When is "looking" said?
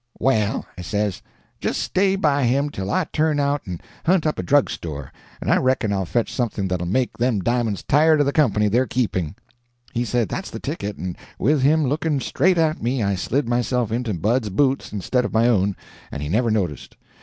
11.85-12.19